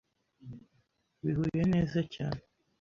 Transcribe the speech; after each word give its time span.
Bihuye 1.23 1.61
neza 1.73 1.97
cyane. 2.13 2.41